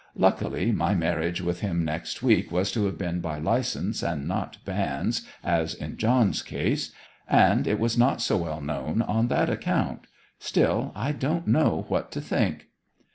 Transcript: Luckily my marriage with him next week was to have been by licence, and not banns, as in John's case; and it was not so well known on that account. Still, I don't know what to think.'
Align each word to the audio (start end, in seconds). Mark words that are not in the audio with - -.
Luckily 0.15 0.71
my 0.71 0.95
marriage 0.95 1.41
with 1.41 1.59
him 1.59 1.85
next 1.85 2.23
week 2.23 2.51
was 2.51 2.71
to 2.71 2.85
have 2.87 2.97
been 2.97 3.19
by 3.21 3.37
licence, 3.37 4.01
and 4.01 4.27
not 4.27 4.57
banns, 4.65 5.27
as 5.43 5.75
in 5.75 5.97
John's 5.97 6.41
case; 6.41 6.91
and 7.29 7.67
it 7.67 7.79
was 7.79 7.99
not 7.99 8.19
so 8.19 8.35
well 8.37 8.61
known 8.61 9.03
on 9.03 9.27
that 9.27 9.47
account. 9.51 10.07
Still, 10.39 10.91
I 10.95 11.11
don't 11.11 11.45
know 11.45 11.85
what 11.87 12.09
to 12.13 12.19
think.' 12.19 12.69